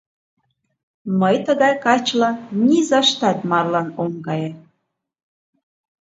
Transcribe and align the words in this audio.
—Мый 1.19 1.35
тыгай 1.45 1.73
качылан 1.85 2.37
низаштат 2.65 3.37
марлан 3.49 3.87
ом 4.01 4.11
кае! 4.25 4.49